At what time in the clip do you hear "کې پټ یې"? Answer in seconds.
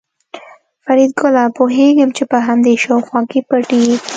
3.31-3.95